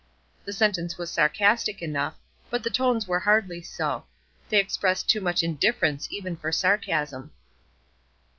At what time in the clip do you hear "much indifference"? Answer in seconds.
5.21-6.07